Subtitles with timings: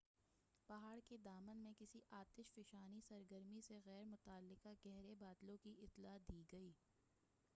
[0.69, 6.17] پہاڑ کے دامن میں کسی آتش فشانی سرگرمی سے غیر متعلقہ گہرے بادلوں کی اطلاع
[6.29, 6.71] دی گئی